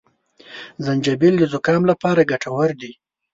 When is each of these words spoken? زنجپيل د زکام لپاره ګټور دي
زنجپيل 0.85 1.33
د 1.39 1.43
زکام 1.53 1.81
لپاره 1.91 2.27
ګټور 2.31 2.69
دي 2.81 2.91